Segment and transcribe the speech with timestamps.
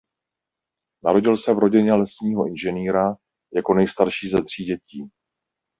[1.03, 3.15] Narodil se v rodině lesního inženýra
[3.55, 5.09] jako nejstarší ze tří dětí.